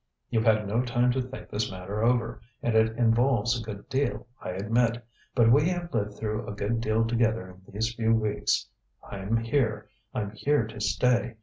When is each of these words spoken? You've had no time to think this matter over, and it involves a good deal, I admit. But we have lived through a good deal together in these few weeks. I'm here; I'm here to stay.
You've 0.31 0.45
had 0.45 0.67
no 0.67 0.81
time 0.81 1.11
to 1.11 1.21
think 1.21 1.51
this 1.51 1.69
matter 1.69 2.03
over, 2.03 2.41
and 2.63 2.73
it 2.73 2.97
involves 2.97 3.55
a 3.59 3.63
good 3.63 3.87
deal, 3.87 4.25
I 4.41 4.49
admit. 4.49 5.05
But 5.35 5.51
we 5.51 5.69
have 5.69 5.93
lived 5.93 6.15
through 6.17 6.47
a 6.47 6.53
good 6.55 6.81
deal 6.81 7.05
together 7.05 7.47
in 7.49 7.61
these 7.71 7.93
few 7.93 8.11
weeks. 8.15 8.67
I'm 9.07 9.37
here; 9.37 9.89
I'm 10.11 10.31
here 10.31 10.65
to 10.65 10.81
stay. 10.81 11.35